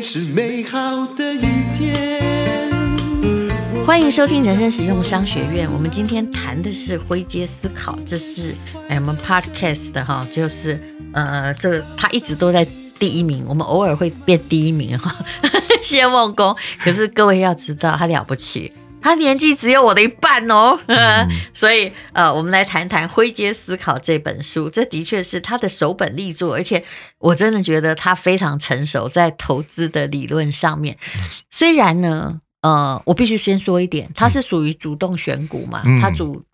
[0.00, 1.40] 是美好的一
[1.74, 2.22] 天。
[3.84, 5.68] 欢迎收听人生实用商学院。
[5.70, 8.54] 我们今天谈的是灰阶思考，这是
[8.88, 10.80] 哎我们 podcast 的哈，就是
[11.12, 12.64] 呃，这他一直都在
[12.98, 15.16] 第一名，我们偶尔会变第一名哈，
[15.82, 16.56] 谢梦工。
[16.78, 18.72] 可是各位要知道，他了不起。
[19.02, 24.70] 他年纪只有我的一半哦，嗯、 所以呃，我们来谈谈《灰阶思考》这本书。
[24.70, 26.84] 这的确是他的首本力作，而且
[27.18, 30.96] 我真的觉得他非常成熟，在投资的理论上面。
[31.50, 36.44] 虽然呢，呃，我必须先说一点，他是属于主动选股嘛，他主。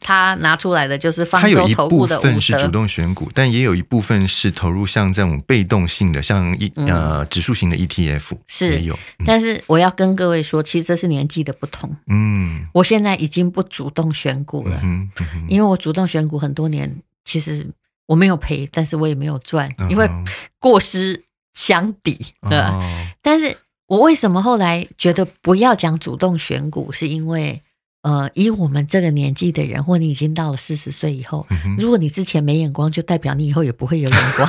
[0.00, 8.94] 他拿出来的就是方舟投顾的，部分是主动选股，但也有一部分是投入像这种被动性的，像一呃指数型的 ETF 是也有。
[9.18, 11.96] 嗯、但是我要跟各位说，其实这是年纪的不同。
[12.06, 14.80] 嗯，我现在已经不主动选股了，
[15.48, 17.66] 因为我主动选股很多年，其实
[18.06, 20.08] 我没有赔，但是我也没有赚，因为
[20.58, 22.34] 过失相抵。
[22.48, 27.62] 对，哦、但是我为什么后来觉得不要讲主动选股，是因为。
[28.06, 34.48] 呃，以我们这个年纪的人，或你已经到了四十岁以后，嗯、如果你之前没眼光，就代表你以后也不会有眼光。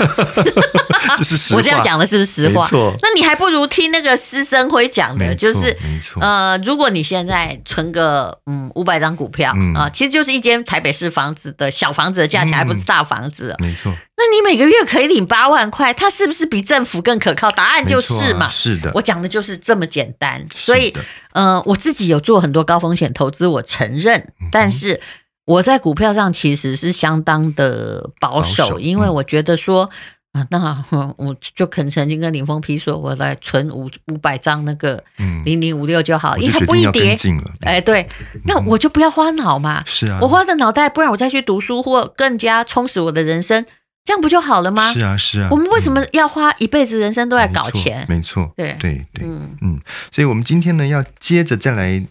[1.17, 1.57] 这是实话。
[1.57, 2.67] 我这样讲的是不是实话？
[2.67, 2.93] 错。
[3.01, 5.75] 那你还不如听那个施生辉讲的，就是
[6.21, 13.55] 呃，如果你现在存个嗯五百张股票啊、嗯呃，其实就是一间台北市房子的小房子的价钱，嗯、还不是大房子。
[13.57, 13.91] 没错。
[14.17, 17.51] 那你每个月可以领八万块，它是不是比政府更可靠？
[17.51, 18.47] 答案就是嘛。
[18.47, 18.91] 啊、是的。
[18.95, 20.93] 我讲的就是这么简单，所以。
[21.33, 24.99] 呃，我自己有做很多高风险投资，我承认，但是
[25.45, 29.83] 我在股票上其实是相当的保守，保守因为我觉得说
[30.31, 30.83] 啊、呃，那
[31.17, 35.03] 我就肯曾经跟林峰批说，我来存五五百张那个
[35.45, 37.15] 零零五六就好，因为它不一跌，
[37.61, 38.09] 哎，对，
[38.45, 43.63] 那我就不要花脑嘛，是啊，我花的脑袋，不然我再去读书或更加充实我的人生。
[44.07, 44.89] 这样不就好了吗？
[44.93, 45.49] 是啊，是啊。
[45.51, 48.05] 我们为什么要花一辈子人生都在搞钱？
[48.07, 49.81] 没错，对对对，嗯嗯。
[50.13, 52.01] 所以，我们今天呢，要接着再来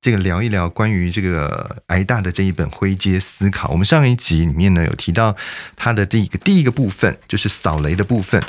[0.00, 3.68] 这个聊一聊关于这个挨大的这一本《灰阶思考》。
[3.72, 5.34] 我们上一集里面呢，有提到
[5.74, 8.40] 它的第一个第一个部分，就是扫雷的部分。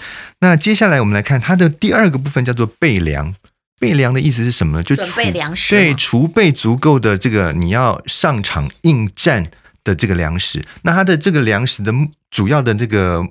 [0.42, 3.34] 那接下来我们来看它的第二个部分，叫做备粮。
[3.80, 4.84] 备粮的意思是什么呢？
[4.84, 9.50] 就储备粮食，对，储备足够的这个你要上场应战
[9.84, 10.64] 的这个粮食。
[10.84, 11.94] 那它的这个粮食的。
[12.34, 13.24] 主要的这个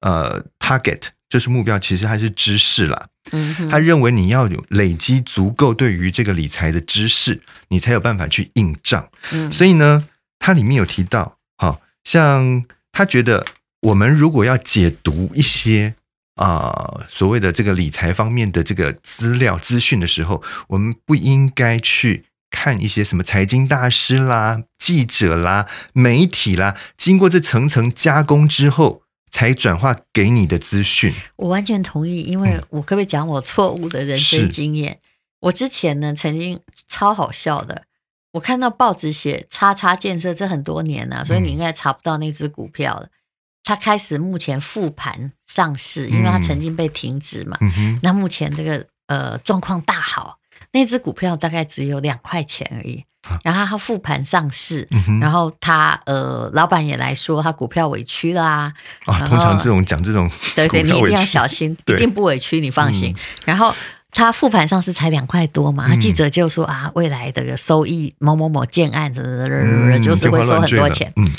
[0.00, 3.06] 呃 target 就是目标，其实还是知识啦。
[3.30, 9.08] 嗯哼，他认为你要有累积足够对于这个理财的知识，你才有办法去应账。
[9.30, 10.08] 嗯，所以呢，
[10.40, 13.46] 它里面有提到，好像他觉得
[13.82, 15.94] 我们如果要解读一些
[16.34, 22.24] 啊、呃、所谓的这个理财方面的这个资料资讯的时候，我们不应该去。
[22.60, 31.14] 看一些什么财经大师啦、记者啦、媒体啦，经过这层层加工之后，才转化给你的资讯。
[31.36, 34.94] 我完全同意，因为我可不可以讲我错误的人生经验？
[34.94, 34.98] 是
[35.42, 36.58] 我之前呢，曾经
[36.88, 37.84] 超好笑的，
[38.32, 43.08] 我看到报纸写“叉叉建设”这很多年了，所以你应该查不到那只股票了。
[43.62, 47.56] 它开始目前复盘上市，因为它曾经被停止嘛。
[47.60, 48.00] 嗯。
[48.02, 50.37] 那目前这个呃状况大好。
[50.72, 53.04] 那只股票大概只有两块钱而已，
[53.42, 58.72] 然后他复盘上市，嗯、然后他呃，老板也来说他股票委屈啦。
[59.06, 63.12] 啊，通常这种讲这种， 对对，你一定要小心， 对一定不委屈，你放心。
[63.12, 63.74] 嗯、然后
[64.10, 71.12] 他复盘上市才两块多嘛，嗯、记者就说啊，未来的收益某某某建案子，嗯、就是会收很多钱。
[71.16, 71.30] 嗯，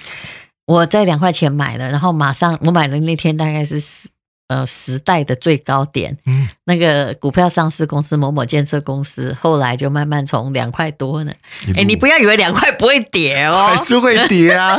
[0.65, 3.79] 我在两块钱买的，然后马上我买的那天大概是
[4.49, 11.31] 呃，时代的最高点，嗯，那个股票上市公司某某建设公司，后来就慢慢从两块多呢，
[11.77, 14.75] 哎你不要以为两块不会跌哦，还是会跌啊，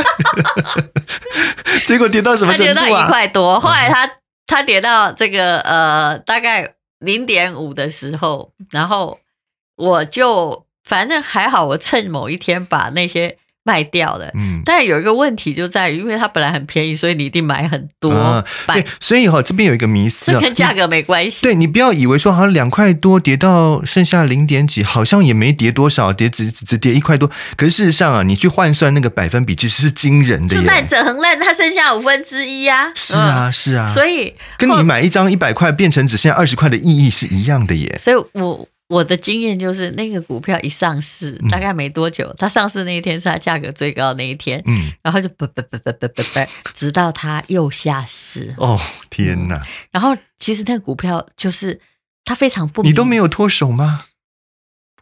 [1.86, 2.74] 结果跌到什么程度啊？
[2.74, 4.10] 它跌到一块多，后来它
[4.46, 9.20] 它跌到这个呃大概零点五的时候，然后
[9.76, 13.38] 我就反正还好，我趁某一天把那些。
[13.70, 18.10] 卖掉了，嗯，但有一个问题就在于，因为它本来很便宜，所以你一定买很多。
[18.10, 21.42] 啊、对，所以哈、哦，这边有一个迷思，这跟价格没关系。
[21.42, 27.30] 对，你不要以为说好像两块多跌到剩下零点几，好像也没跌多少，跌只只跌一块多。
[27.56, 30.60] 可是事实上啊，你去换算那个百分比，其实是惊人的耶。
[30.60, 32.90] 就烂者恒烂，它剩下五分之一啊。
[32.96, 33.86] 是啊，是啊。
[33.86, 37.96] 所以跟你买一张一百块变成只剩下二十块的意义是一样的耶。
[37.96, 38.66] 所以我。
[38.90, 46.40] 我的经验就是，那个股票一上市，大概没多久，它上市那一天是它价格最高的那一天，嗯，然后就不不不不不不不，
[46.74, 48.52] 直到它又下市。
[48.58, 48.76] 哦，
[49.08, 49.64] 天哪！
[49.92, 51.80] 然后其实那个股票就是
[52.24, 54.06] 它非常不，你都没有脱手吗？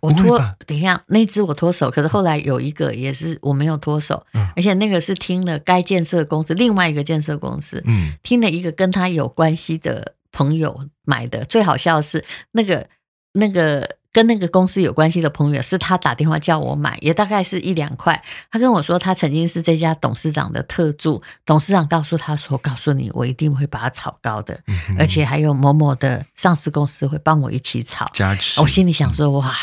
[0.01, 10.15] 我脱，等一下，那只我脱手，可是后来有一个也是我没有脱手，嗯而且那个是听了该建设公司另外一个建设公司，嗯，听了一个跟他有关系的。
[10.31, 11.43] 朋友买的。
[11.47, 12.87] 最好笑的是那个
[13.33, 13.97] 那个。
[14.11, 18.21] 跟那个公司有关系的朋友，是他打电话叫我买，也大概是一两块。
[18.51, 28.61] 他跟我说，他曾经是这家董事长的特助，董事长告诉他说：“告诉你，我一定会把它炒高的，嗯、而且还有某某的上市公司会帮我一起炒。”加持。
[28.63, 29.55] 我心里想说：“嗯、哇，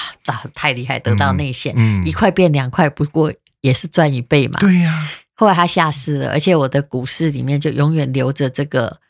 [0.53, 1.75] 太厉害，得到内线，
[2.05, 5.11] 一块变两块，不过也是赚一倍嘛。”对呀、啊。
[5.33, 9.01] 后来他下市了，而且我的股市里面就永远留着这个，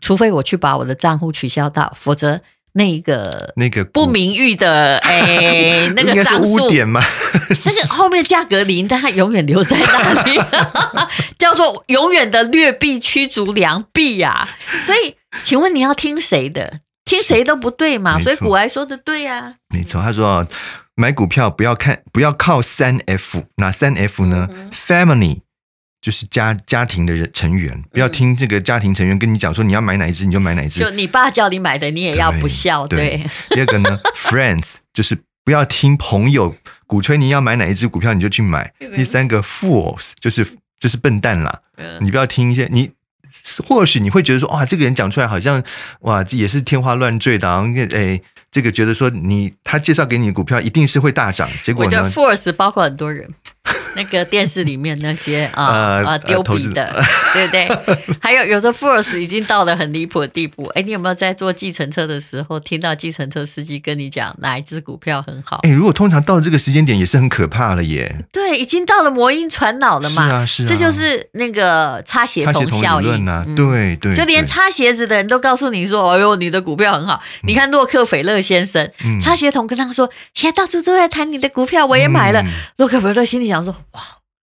[0.00, 2.40] 除非我去把我的账户取消到，否则。
[2.78, 7.02] 那个那个不名誉的 哎，那个张数点嘛，
[7.64, 10.40] 但是后面价格零，但它永远留在那里，
[11.38, 14.48] 叫做永远的劣币驱逐良币呀。
[14.80, 16.78] 所以，请问你要听谁的？
[17.04, 18.18] 听谁都不对嘛。
[18.18, 20.00] 所以古埃说的对呀，没错。
[20.00, 20.46] 他说
[20.94, 25.40] 买股票不要看，不要靠三 F，哪三 F 呢？Family。
[26.00, 30.78] 就是家家庭的人成员，不要听这个家庭成员跟你讲说你要买哪一只你就买哪一只。
[30.80, 32.86] 就你爸叫你买的，你也要不孝。
[32.86, 32.98] 对。
[32.98, 36.54] 对第二个呢， friends 就是不要听朋友
[36.86, 38.72] 鼓吹你要买哪一只股票你就去买。
[38.94, 40.46] 第三个，fools 就是
[40.78, 41.62] 就是笨蛋啦，
[42.00, 42.92] 你不要听一些你
[43.66, 45.62] 或许你会觉得说哇这个人讲出来好像
[46.02, 53.28] 哇这也是天花乱坠的，然后哎这个觉得说你他介绍给你的股票一定是会大涨，结果呢，fools 包括很多人。
[53.98, 55.64] 那个电视里面那些啊
[56.06, 56.88] 啊丢笔的，
[57.34, 57.68] 对不对？
[58.20, 60.66] 还有有的 force 已经到了很离谱的地步。
[60.74, 65.58] 哎，你有没有在坐计程车的时候听到计程车司机跟你讲哪一只股票很好？
[65.64, 68.24] 哎，如果通常到了这个时间点也是很可怕了耶。
[68.32, 70.24] 对，已经到了魔音传脑了嘛。
[70.24, 70.66] 是啊，是啊。
[70.68, 73.44] 这就是那个擦鞋童效应啊。
[73.56, 74.14] 对对。
[74.14, 78.88] 就连擦鞋子的人都告诉你说：“哎呦，你的股票很好。”你看洛克菲勒先生，
[79.20, 82.44] 擦鞋童跟他说：“现在到处都在谈你的股票，我也买了。”
[82.78, 83.74] 洛克菲勒心里想说。
[83.92, 84.02] 哇，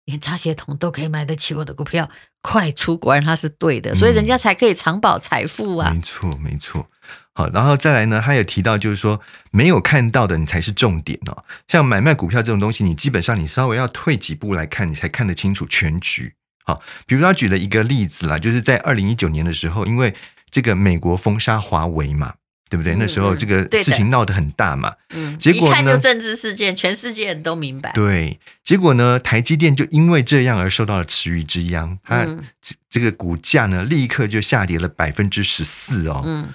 [0.06, 2.10] 连擦鞋桶都可以买得起我的股票，
[2.42, 2.98] 快出！
[2.98, 5.90] 果然他是对的，所以人家才可以长保财富啊。
[5.92, 6.90] 嗯、没错，没错。
[7.34, 9.22] 好，然后再来呢，他有提到就是说，
[9.52, 11.46] 没有看到的你才是重点哦。
[11.68, 16.36] 像买卖股票这种东西，你基本上你稍微要退几步来看，你才看得清楚全局。
[16.66, 20.14] 好，比如说他举了一个例子啦，就是在二零一九年的时候，因为
[20.50, 22.34] 这个美国封杀华为嘛。
[22.70, 22.96] 对不对？
[22.98, 24.94] 那时候这个事情闹得很大嘛。
[25.10, 27.92] 嗯，结果呢，一看就政治事件，全世界人都明白。
[27.94, 32.26] 对，结果呢，台积电就因为这样而受到了池鱼之殃，它
[32.62, 36.22] 这这个股价呢，立刻就下跌了百分之十四哦。
[36.24, 36.50] 嗯，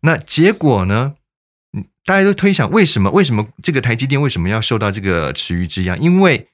[0.00, 1.14] 那结果呢，
[2.04, 3.10] 大家都推想，为什么？
[3.10, 5.98] 为什么这个台积电为什么要受到这个池鱼之殃？
[5.98, 6.48] 因为，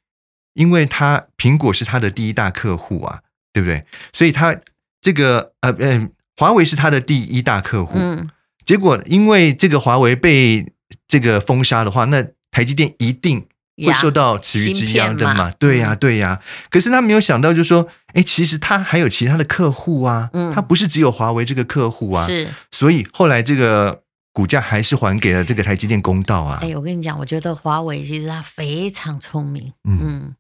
[0.54, 3.22] 因为它苹果是它的第一大客户啊，
[3.52, 3.84] 对不对？
[4.12, 4.56] 所以它
[5.00, 7.98] 这个呃呃，华为是它的第一大客户。
[7.98, 8.28] 嗯。
[8.70, 10.64] 结果，因为这个华为被
[11.08, 13.44] 这个封杀的话，那台积电一定
[13.84, 15.50] 会受到池鱼之殃的嘛？
[15.58, 16.40] 对呀、啊，对呀、啊。
[16.70, 22.46] 可是他没有想到，就是说，哎，其实他还有其他的客户啊，嗯，他不是只有华为这个客户啊，是。
[22.70, 26.60] 所以后来这个股价还是还给了这个台积电公道啊。
[26.62, 29.98] 哎，我跟你讲，我觉得华为其实他非常聪明，嗯。
[30.00, 30.36] 嗯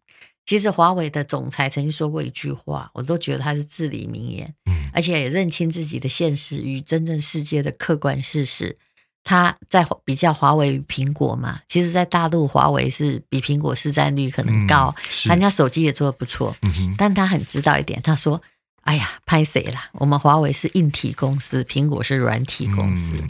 [0.46, 4.59] 其实华为的总裁曾经说过一句话，我都觉得他是至理名言，嗯，
[4.92, 8.76] 而且也认清自己的现实与真正世界的客观事实。
[9.22, 14.94] 他在比较华为与苹果嘛，其实，在大陆华为是比苹果市占率可能高，
[15.26, 18.40] 嗯、人家手机也做的不错，嗯、但他很知道一点，他说
[18.84, 19.90] ：“哎呀，拍谁啦？
[19.92, 23.22] 我们华为是硬体公司，苹果是软体公司，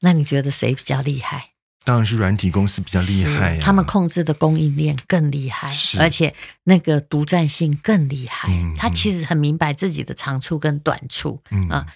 [0.00, 1.50] 那你觉得谁比较厉害？”
[1.86, 8.48] 当然是软体公司比较厉害，啊，他们控制的供应链更厉害，而且那个独占性更厉害。
[8.50, 11.40] 嗯、他其实很明白自己的长处跟短处。
[11.52, 11.86] 嗯啊，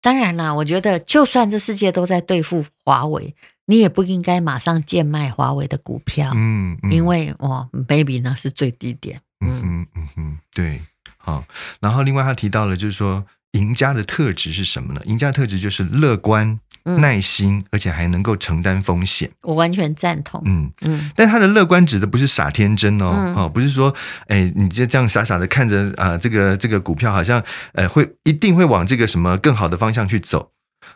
[0.00, 3.34] 当然啦，我觉得就算这世界都在对付华为，
[3.66, 6.30] 你也不应该马上贱卖华为的股票。
[6.36, 9.20] 嗯，嗯因为哦，baby 那是最低点。
[9.44, 10.80] 嗯嗯嗯嗯，对，
[11.18, 11.44] 好。
[11.80, 15.00] 然后另外他提到了，就是说赢家的特质是什么呢？
[15.04, 16.60] 赢家的特质就是乐观。
[16.82, 20.42] 耐心，而且还能够承担风险，我完全赞同。
[20.46, 23.94] 嗯嗯，但他的乐观指的不是傻天真哦，嗯、哦，不是说，
[24.28, 30.52] 哎，你就这样傻傻的看着啊、呃，这个这个股票好像，呃，会一定会往这个什么更好的方向去走。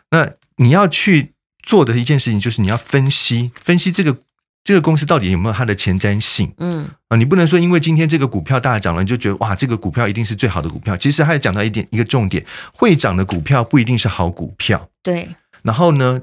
[0.09, 4.17] 那你要去做的一件事情，就是你要分析分析这个
[4.65, 6.51] 这个公司到底有没有它的前瞻性。
[6.57, 10.97] 嗯啊，你不能说因为今天这个股票大涨了，你就觉得哇，这个股票一定是最好的股票。
[10.97, 12.43] 其实还讲到一点一个重点，
[12.73, 14.89] 会涨的股票不一定是好股票。
[15.03, 15.29] 对。
[15.61, 16.19] 然后呢，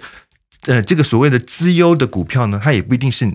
[0.66, 3.32] 呃，这个所谓的资优的股票呢，它也不一定是，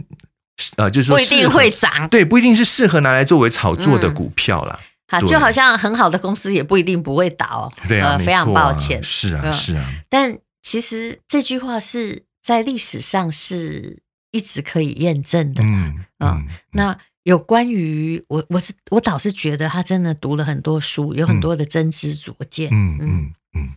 [0.75, 4.77] 呃，就是说不一定会涨，对，不一定是适合拿来作为炒作的股票啦。
[5.09, 7.71] 好、就好像很好的公司也不一定不会倒。
[7.87, 9.85] 对啊，呃、非常抱歉，是啊，是啊。
[10.09, 13.99] 但其实这句话是在历史上是
[14.31, 15.63] 一直可以验证的。
[15.63, 16.29] 嗯嗯。
[16.29, 22.69] 嗯那有关于我，我是我倒是觉得他真的读了很多书，有很多的真知灼见。
[22.71, 22.99] 嗯嗯。
[23.01, 23.69] 嗯嗯，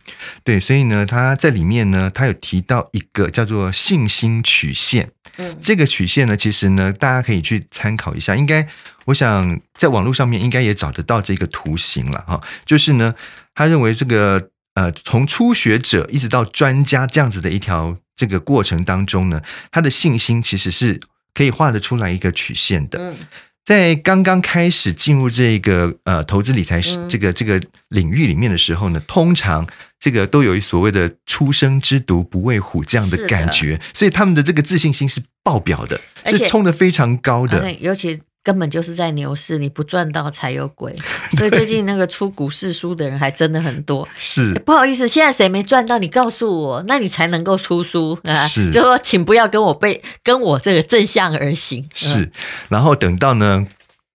[0.43, 5.09] 对，所以呢，他在里面呢，他有提到一个叫做信心曲线。
[5.37, 8.35] 嗯，这个曲线呢，其实呢，大家可以去参考一下。
[8.35, 8.67] 应该，
[9.05, 12.39] 我想在网络上面应该也找得到这个图形了哈。
[12.63, 13.15] 就是呢，
[13.55, 20.99] 他认为这个呃，从初学者一直到专家这样子的一条这个过程当中呢，他的信心其实是
[21.33, 22.99] 可以画得出来一个曲线的。
[22.99, 23.15] 嗯。
[23.63, 29.65] 在刚刚开始进入这个呃投资理财这个这个领域里面的时候呢，通常
[29.99, 38.19] 这个都有一所谓的“初生之犊不畏虎”这样的感觉，所以他们的这个自信心是爆表的，是冲的非常高的，尤其。
[38.43, 40.95] 根本就是在牛市，你不赚到才有鬼。
[41.37, 44.07] 所以最近那个出股市书的人还真的很多。
[44.17, 45.99] 是，不好意思，现在谁没赚到？
[45.99, 48.47] 你告诉我，那你才能够出书啊。
[48.47, 51.87] 是，就说请不要跟我背，跟我这个正向而行。
[51.93, 52.31] 是，
[52.69, 53.65] 然后等到呢，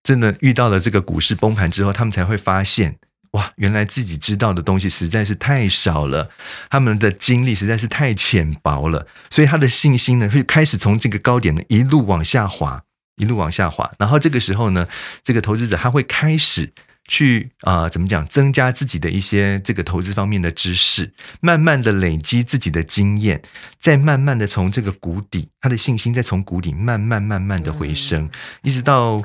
[0.03, 2.97] 真的遇到了这个股市崩盘之后，他们才会发现，
[3.31, 6.31] 哇，原来自己知道的东西实在是太少了，
[6.69, 12.83] 他们的经历实在是太浅薄了，所以他的信心呢，会开始从这个高点呢一路往下滑。
[13.17, 14.87] 一路往下滑，然后这个时候呢，
[15.23, 16.73] 这个投资者他会开始
[17.09, 23.43] 去啊、呃，怎么讲，增加自己的一些这个投资方面的知识，慢慢的累积自己的经验，
[23.79, 28.29] 再慢慢的从这个谷底，他的信心再从谷底慢慢慢慢的回升，
[28.63, 29.23] 一直到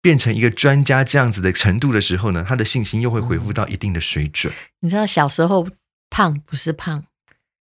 [0.00, 4.52] 变成一个专家这样子的程度的时候呢，他的信心又会恢复到一定的水准。
[4.80, 5.66] 你知道小时候
[6.10, 7.02] 胖不是胖，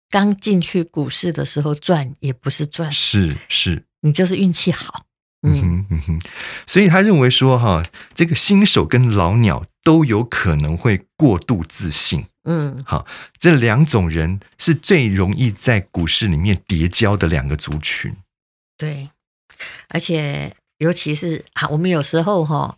[0.09, 5.04] 刚进去股市的时候赚也不是赚，是是，你就是运气好。
[5.42, 6.20] 嗯哼嗯哼，
[6.66, 7.82] 所以他认为说哈，
[8.14, 12.26] 这个新手跟老鸟都有可能会过度自信。
[12.44, 13.06] 嗯，好，
[13.38, 18.16] 这两种人是最容易在股市里面叠交的两个族群。
[18.76, 19.11] 对，
[19.88, 22.76] 而且尤其是啊，我们有时候哈，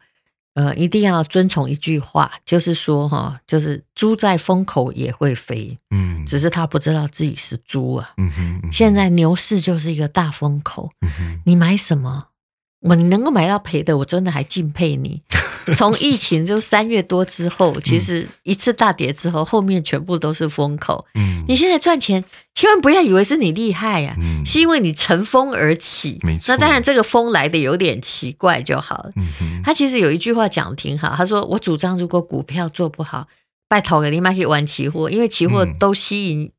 [0.54, 5.76] 呃，一定要遵从一句话，就是说哈，就是猪在风口也会飞。
[5.90, 8.12] 嗯，只是他不知道自己是猪啊。
[8.18, 10.90] 嗯哼，嗯哼，现在牛市就是一个大风口。
[11.00, 12.28] 嗯哼，你买什么？
[12.85, 15.21] 我你能够买到赔的，我真的还敬佩你。
[15.75, 21.07] 从疫情就三月多之后，其实一次大跌之后，后面全部都是风口。
[21.14, 22.23] 嗯，你现在赚钱，
[22.55, 26.19] 千万不要以为是你厉害呀，嗯，是因为你乘风而起。
[26.23, 26.55] 没错。
[26.55, 29.11] 那当然，这个风来的有点奇怪就好了。
[29.17, 29.62] 嗯。
[29.64, 33.26] 他其实有一句话讲的挺好，他说：“我主张，如果股票做不好，
[33.67, 36.50] 拜托给你买去玩期货，因为期货都吸引。”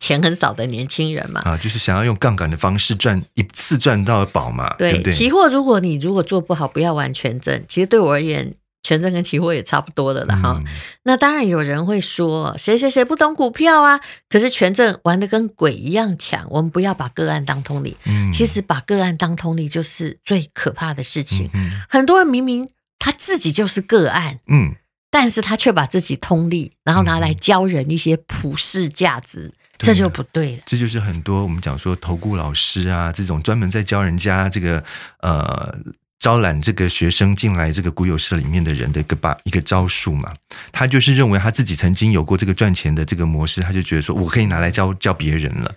[0.00, 5.12] 钱很少的年轻人嘛，啊，就是想要用杠杆的方式赚一次赚到宝嘛，对，对不对？
[5.12, 7.62] 期货如果你如果做不好，不要玩权证。
[7.68, 10.58] 其实对我而言，权证跟期货也差不多的了哈。
[10.58, 10.64] 嗯、
[11.04, 14.00] 那当然有人会说，谁谁谁不懂股票啊？
[14.28, 16.46] 可是权证玩的跟鬼一样强。
[16.50, 21.50] 我们不要把个案当通理，嗯，其实把个案当通理就是最可怕的事情。
[21.52, 24.74] 嗯、很多人明明他自己就是个案，嗯，
[25.10, 29.52] 但是他却把自己通例，然后拿来教人一些普世价值。
[29.80, 34.84] 这就不对了，这就是很多我们讲说投顾老师啊，这种专门在教人家这个
[35.22, 35.74] 呃
[36.18, 40.34] 招揽这个学生进来这个股友社里面的人的一个把一个招数嘛。
[40.70, 45.72] 他就是认为他自己曾经有过这个赚钱的这个模式，他就觉得说我可以拿来教教别人了。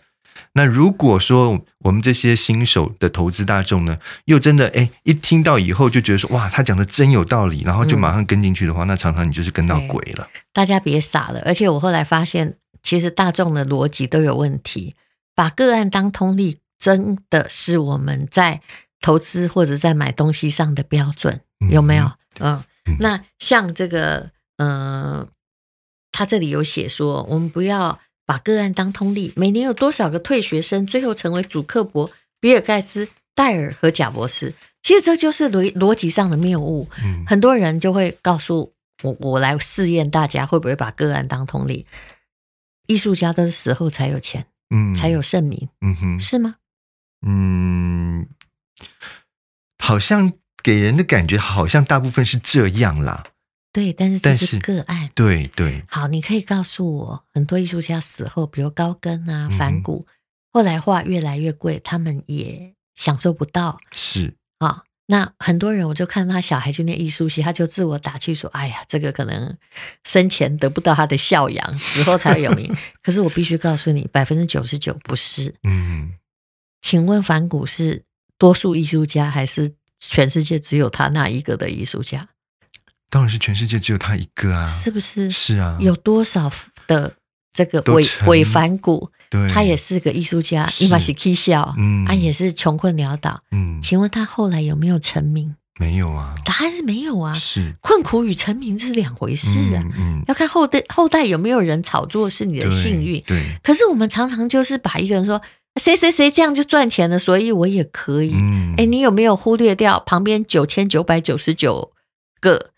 [0.56, 10.28] 那如果说我们这些新手的投资大众呢，又真的哎一听到以后就觉得说哇，他讲的真有道理，然后就马上跟进去的话，嗯、那常常你就是跟到鬼了。
[10.52, 12.58] 大家别傻了，而且我后来发现。
[12.84, 14.94] 其实大众的逻辑都有问题，
[15.34, 18.62] 把个案当通例，真的是我们在
[19.02, 22.12] 投资或者在买东西上的标准，有没有？
[22.40, 25.28] 嗯，嗯，那像这个，嗯，
[26.12, 29.32] 他这里有写说，我们不要把个案当通例。
[29.36, 34.54] 每年有多少个退学生最后成为主克伯、比尔盖茨、戴尔和贾博士？
[34.82, 36.90] 其实这就是逻逻辑上的谬误。
[37.02, 41.86] 嗯，很多人就会告诉我，我来试验大家会不会把个案当通例。
[42.88, 46.56] 艺术家的死后才有钱，嗯，才有盛名，嗯哼，是吗？
[47.26, 48.28] 嗯，
[49.78, 53.24] 好像给人的感觉好像大部分是这样啦。
[53.72, 55.84] 对，但是这是个案，对对。
[55.88, 60.14] 好，你可以告诉我，很多艺术家死后，比如高更啊、梵谷，嗯、
[60.52, 64.84] 后来画越来越贵，他们也享受不到，是啊。
[65.08, 69.58] 那很多人，我就看他小孩去念艺术系，他就自我打趣说：“哎呀，这个可能
[70.06, 72.74] 生前得不到他的孝养，死后才有名。
[73.04, 75.54] ”可是我必须告诉你，百分之九十九不是。
[75.64, 76.14] 嗯，
[76.82, 78.04] 请问反骨是
[78.38, 82.30] 多数艺术家，还是全世界只有他那一个的艺术家？
[83.10, 84.66] 当然是全世界只有他一个啊！
[84.66, 85.30] 是不是？
[85.30, 85.78] 是啊。
[85.82, 86.50] 有多少
[86.88, 87.14] 的
[87.52, 89.10] 这个伪伪梵谷？
[89.34, 95.56] 对他也是个艺术家，伊玛西 K 笑，嗯，他也是穷困潦倒，嗯，请问他后来有没有成名？
[95.80, 97.34] 没有啊，答案是没有啊。
[97.34, 99.82] 是困苦与成名这是两回事啊。
[99.98, 103.20] 嗯，嗯要看后代后代有没有人炒作是你的幸运。
[103.26, 105.42] 对，对可是我们常常就是把一个人说
[105.82, 108.36] 谁谁谁这样就赚钱了，所以我也可以。
[108.36, 111.92] 嗯，哎，你有没有忽略掉旁边九千九百九十九
[112.40, 112.70] 个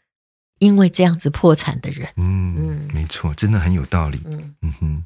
[0.60, 2.08] 因为这样子破产的人？
[2.16, 4.22] 嗯嗯，没错，真的很有道理。
[4.32, 5.04] 嗯嗯哼。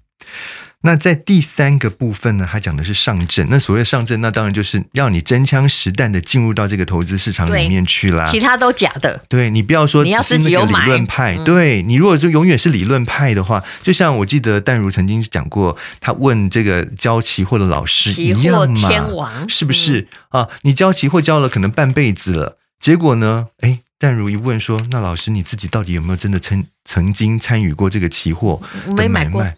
[0.81, 3.45] 那在第三个部分呢，他讲的是上证。
[3.50, 8.24] 那所谓上证，那当然就是让你真枪实弹的进入到这个投资市场里面去啦。
[8.31, 9.25] 其他都假的。
[9.27, 11.36] 对，你不要说你要是那个理论派。
[11.36, 20.50] 你对你如果说永远是理论派的话，就像我记得淡如曾经讲过，他问这个教期货的老师一样嘛，天王是不是、嗯、啊？
[20.62, 23.48] 你教期货教了可能半辈子了，结果呢？
[23.59, 28.62] 哎，淡如一问说，那老师你自己到底有没有真的曾曾经参与过这个期货
[28.95, 29.57] 的买卖？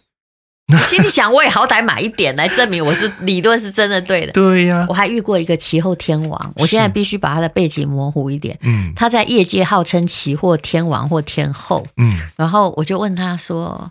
[0.87, 4.31] 心里想，我也好歹买一点来证明我是理论是真的对的。
[4.31, 8.57] 对呀、啊，我还遇过一个期货天王，我现在必须把他的背景模糊一点。
[8.61, 11.85] 嗯，他在业界号称期货天王或天后。
[11.97, 13.89] 嗯，然后我就问他说：“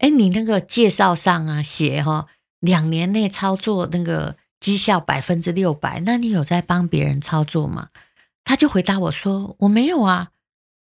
[0.00, 2.26] 哎，你那个介绍上啊写哈，
[2.60, 7.88] 两年内操作那个绩效百分之六百，那你有在帮别人操作吗？”
[8.44, 10.28] 他就回答我说：“我没有啊。”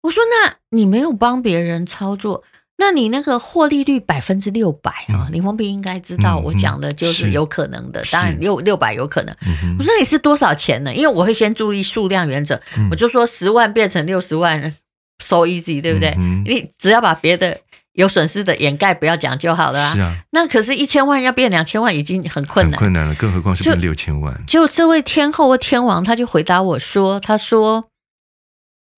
[0.04, 2.44] 我说：“那你没有帮别人操作？”
[2.80, 9.36] 那你那个获利率百分之六百啊，林峰斌应该知道我讲的就是有可能的，嗯、当然六六百有可能。
[9.46, 10.96] 嗯、我说你是多少钱呢？
[10.96, 14.74] 因为我会先注意数量原则，嗯、我就说十万变成六十万
[15.22, 16.16] ，so easy，对不对？
[16.18, 17.60] 嗯、你只要把别的
[17.92, 19.94] 有损失的掩盖，不要讲就好了啊。
[19.94, 20.16] 是啊。
[20.32, 24.34] 那可是，一千万要变两千万已经很困难，很困难了，更何况是变六千万。
[24.48, 27.89] 就这位天后或天王，他就回答我说：“他说。”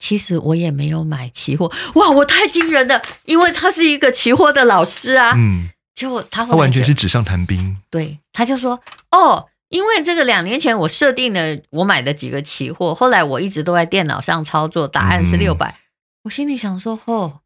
[0.02, 8.82] 其实我也没有买期货，哇，我太惊人了，因为他是一个期货的老师啊，嗯，就他他完全是纸上谈兵，对，他就说，
[9.12, 11.40] 哦，因为这个两年前我设定了
[11.70, 15.80] 我买的几个期货，后来我一直都在电脑上操作，答案是六百、嗯，
[16.24, 17.40] 我心里想说，哦。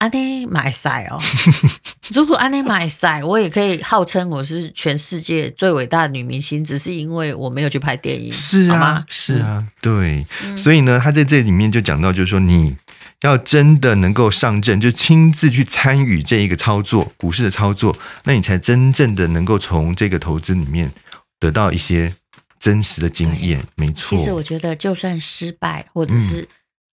[0.00, 1.20] 安内买赛哦，
[2.14, 12.74] 如果安内买赛，我也可以号称我是全世界最伟大的女明星，只是因为我没有去拍电影，是啊，是啊，对、嗯，所以呢，他在这里面就讲到，就是说你
[13.20, 17.94] 要真的能够上阵，就亲自去参与这一个操作，股市的操作，
[18.24, 20.90] 那你才真正的能够从这个投资里面
[21.38, 22.14] 得到一些
[22.58, 24.16] 真实的经验，没错。
[24.16, 26.46] 其实我觉得，就算失败，或者是、嗯。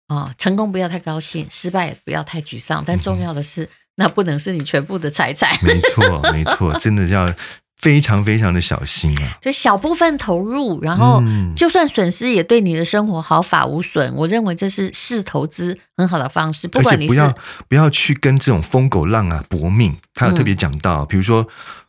[0.08, 5.50] 哦，成功不要太高兴，失败也不要太沮丧，但重要的是，嗯、那不能是你全部的财产。
[5.62, 7.32] 没错，没错，真的要
[7.76, 9.36] 非常非常的小心啊！
[9.42, 11.22] 就小部分投入，然后
[11.54, 14.14] 就算损失，也对你的生活毫发无损。
[14.14, 16.66] 我认为这是是投资很好的方式。
[16.66, 17.34] 不管你是不要
[17.68, 19.94] 不要去跟这种疯狗浪啊搏命。
[20.14, 21.46] 他有特别讲到，嗯、比如说，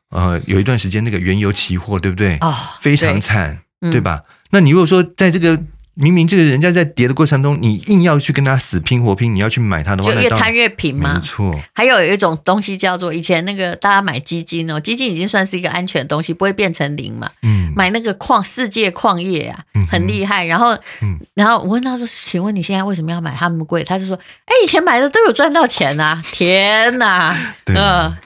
[0.09, 2.37] 呃，有一段时间那个原油期货，对不对？
[2.41, 4.33] 哦，非常惨，对，对吧、嗯？
[4.51, 5.57] 那你如果说在这个
[5.99, 11.15] 明明这个人家在跌的过程中，你硬要去跟他死拼活拼，你要去买他的话，就越贪越平嘛。
[11.15, 11.59] 没错。
[11.73, 17.29] 还有有一种东西叫做以前那个大家买基金哦，基金已经算是一个安全的东西，不会变成零嘛。
[17.41, 17.73] 嗯。
[17.75, 20.45] 买那个矿世界矿业啊，很厉害。
[20.45, 27.75] 然后，嗯，然后我问他说：“请问你现在为什么要买他们贵？”他就说：“哎，以前买的都有赚到钱啊！”天哪，嗯。
[27.75, 28.17] 呃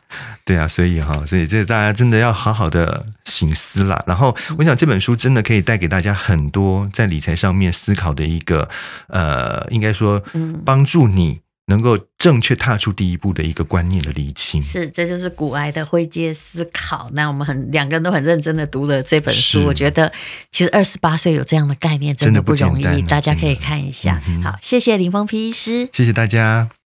[0.43, 4.03] 对啊，所以哈，所以这大家真的要好好的醒思啦。
[4.07, 8.67] 然后，我想这本书真的可以带给大家很多在理财上面思考的一个，
[9.07, 10.23] 呃，应该说，
[10.65, 14.61] 帮助你能够正确踏出第一步的一个观念的厘清。
[14.61, 17.09] 是，这就是古埃的灰阶思考。
[17.13, 20.11] 那我们很两个人都很认真的读了这本书，我觉得
[20.51, 24.19] 其实二十八岁有这样的概念真的不容易，大家可以看一下。
[24.27, 26.71] 嗯、好，谢谢林峰皮医师，谢谢大家。